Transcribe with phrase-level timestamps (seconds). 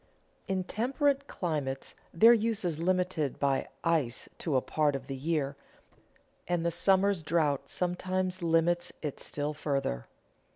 [0.47, 5.55] In temperate climates their use is limited by ice to a part of the year,
[6.47, 10.07] and the summer's drought sometimes limits it still further.